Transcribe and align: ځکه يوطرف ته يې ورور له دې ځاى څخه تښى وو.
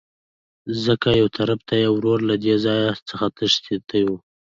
ځکه 0.85 1.09
يوطرف 1.21 1.59
ته 1.67 1.75
يې 1.81 1.89
ورور 1.95 2.19
له 2.29 2.35
دې 2.43 2.53
ځاى 2.63 2.83
څخه 3.09 3.25
تښى 3.37 4.01
وو. 4.07 4.17